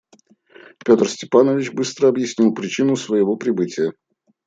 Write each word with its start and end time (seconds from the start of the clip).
Петр 0.83 1.07
Степанович 1.11 1.71
быстро 1.73 2.07
объяснил 2.07 2.55
причину 2.55 2.95
своего 2.95 3.35
прибытия. 3.35 3.93